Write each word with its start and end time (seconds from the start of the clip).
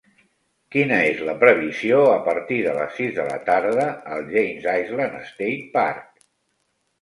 quina 0.75 0.95
és 1.09 1.19
la 1.27 1.33
previsió 1.43 1.99
a 2.13 2.15
partir 2.27 2.57
de 2.67 2.73
les 2.77 2.95
sis 3.01 3.11
de 3.19 3.27
la 3.27 3.37
tarda 3.51 3.85
al 4.17 4.27
Janes 4.33 4.67
Island 4.79 5.21
State 5.29 5.69
Park 5.77 6.27